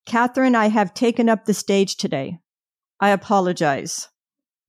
Kathryn, 0.07 0.57
I 0.57 0.69
have 0.69 0.95
taken 0.95 1.29
up 1.29 1.45
the 1.45 1.55
stage 1.55 1.97
today. 1.97 2.39
I 3.03 3.11
apologize. 3.11 4.09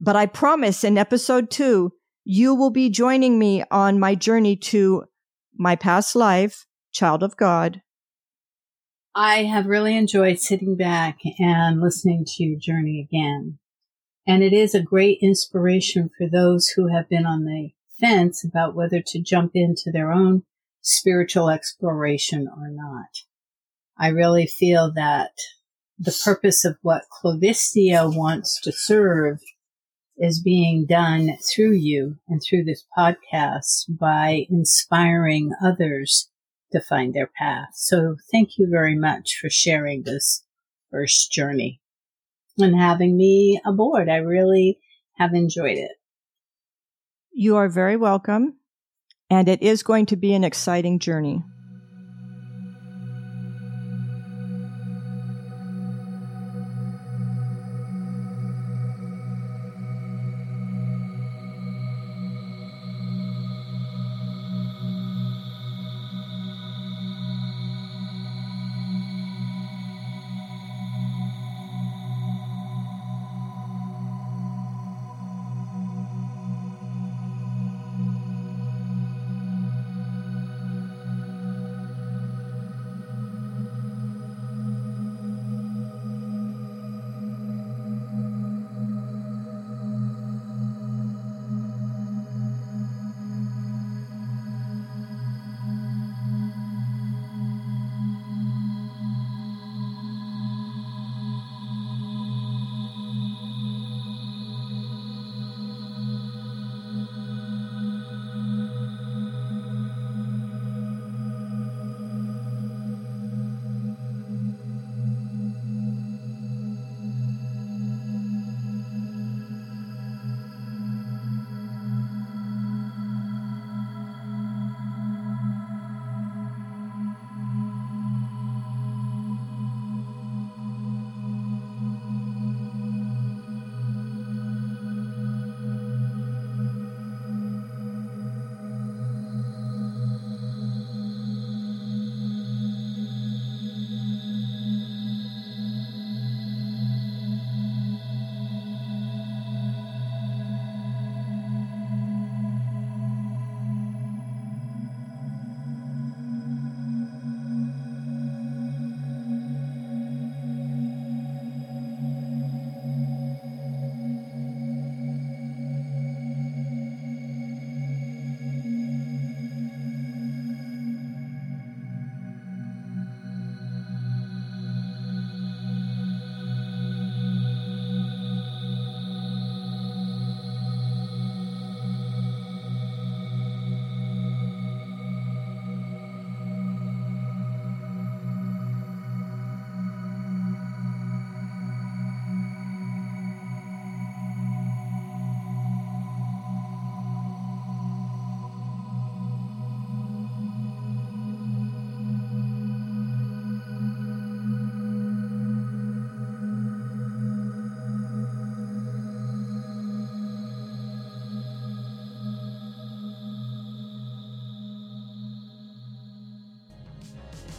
But 0.01 0.17
I 0.17 0.25
promise 0.25 0.83
in 0.83 0.97
episode 0.97 1.49
two, 1.49 1.93
you 2.25 2.53
will 2.53 2.71
be 2.71 2.89
joining 2.89 3.39
me 3.39 3.63
on 3.71 3.97
my 3.97 4.15
journey 4.15 4.57
to 4.57 5.05
my 5.57 5.77
past 5.77 6.15
life, 6.15 6.65
child 6.91 7.23
of 7.23 7.37
God, 7.37 7.81
I 9.15 9.43
have 9.43 9.67
really 9.67 9.95
enjoyed 9.95 10.39
sitting 10.39 10.75
back 10.75 11.19
and 11.37 11.79
listening 11.79 12.25
to 12.25 12.43
your 12.43 12.57
journey 12.59 12.99
again. 12.99 13.59
And 14.25 14.41
it 14.41 14.53
is 14.53 14.73
a 14.73 14.81
great 14.81 15.19
inspiration 15.21 16.09
for 16.17 16.27
those 16.27 16.69
who 16.69 16.87
have 16.87 17.09
been 17.09 17.25
on 17.25 17.45
the 17.45 17.73
fence 17.99 18.43
about 18.43 18.73
whether 18.73 19.03
to 19.05 19.21
jump 19.21 19.51
into 19.53 19.91
their 19.91 20.11
own 20.11 20.43
spiritual 20.81 21.51
exploration 21.51 22.47
or 22.47 22.69
not. 22.69 23.09
I 23.95 24.07
really 24.07 24.47
feel 24.47 24.91
that 24.95 25.33
the 25.97 26.17
purpose 26.23 26.65
of 26.65 26.77
what 26.81 27.05
Clovistia 27.11 28.13
wants 28.13 28.59
to 28.61 28.71
serve 28.71 29.39
is 30.17 30.41
being 30.41 30.85
done 30.85 31.37
through 31.53 31.73
you 31.73 32.17
and 32.27 32.41
through 32.41 32.63
this 32.63 32.85
podcast 32.97 33.85
by 33.89 34.45
inspiring 34.49 35.51
others 35.63 36.29
to 36.71 36.79
find 36.79 37.13
their 37.13 37.29
path. 37.37 37.69
So 37.73 38.17
thank 38.31 38.57
you 38.57 38.67
very 38.69 38.95
much 38.95 39.37
for 39.39 39.49
sharing 39.49 40.03
this 40.03 40.43
first 40.91 41.31
journey 41.31 41.81
and 42.57 42.75
having 42.75 43.17
me 43.17 43.59
aboard. 43.65 44.09
I 44.09 44.17
really 44.17 44.79
have 45.17 45.33
enjoyed 45.33 45.77
it. 45.77 45.91
You 47.31 47.55
are 47.55 47.69
very 47.69 47.95
welcome. 47.95 48.57
And 49.29 49.49
it 49.49 49.63
is 49.63 49.81
going 49.81 50.05
to 50.07 50.15
be 50.15 50.33
an 50.33 50.43
exciting 50.43 50.99
journey. 50.99 51.43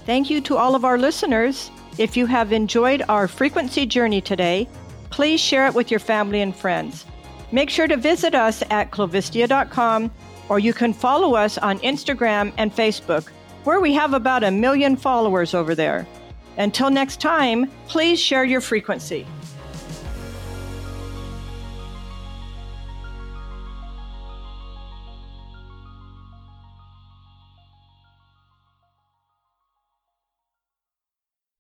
Thank 0.07 0.29
you 0.31 0.41
to 0.43 0.57
all 0.57 0.75
of 0.75 0.85
our 0.85 0.99
listeners. 0.99 1.71
If 1.97 2.17
you 2.17 2.27
have 2.27 2.53
enjoyed 2.53 3.03
our 3.09 3.27
frequency 3.27 3.87
journey 3.87 4.21
today, 4.21 4.69
please 5.11 5.41
share 5.41 5.67
it 5.67 5.75
with 5.75 5.91
your 5.91 6.01
family 6.01 6.41
and 6.41 6.55
friends. 6.55 7.07
Make 7.53 7.71
sure 7.71 7.87
to 7.87 7.97
visit 7.97 8.35
us 8.35 8.63
at 8.71 8.91
clovistia.com 8.91 10.11
or 10.49 10.59
you 10.59 10.75
can 10.75 10.93
follow 10.93 11.35
us 11.35 11.57
on 11.59 11.79
Instagram 11.79 12.53
and 12.59 12.75
Facebook, 12.75 13.29
where 13.65 13.81
we 13.81 13.95
have 13.95 14.13
about 14.13 14.45
a 14.45 14.51
million 14.51 14.97
followers 14.97 15.55
over 15.55 15.75
there. 15.75 16.07
Until 16.59 16.91
next 16.91 17.21
time, 17.21 17.71
please 17.89 18.21
share 18.21 18.45
your 18.45 18.61
frequency. 18.61 19.27